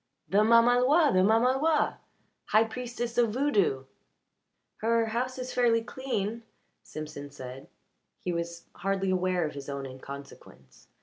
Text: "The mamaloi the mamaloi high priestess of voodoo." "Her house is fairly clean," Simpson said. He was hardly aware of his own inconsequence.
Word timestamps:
"The 0.27 0.39
mamaloi 0.39 1.13
the 1.13 1.19
mamaloi 1.21 1.97
high 2.45 2.63
priestess 2.63 3.19
of 3.19 3.29
voodoo." 3.33 3.85
"Her 4.77 5.05
house 5.05 5.37
is 5.37 5.53
fairly 5.53 5.83
clean," 5.83 6.41
Simpson 6.81 7.29
said. 7.29 7.67
He 8.19 8.33
was 8.33 8.65
hardly 8.73 9.11
aware 9.11 9.45
of 9.45 9.53
his 9.53 9.69
own 9.69 9.85
inconsequence. 9.85 10.87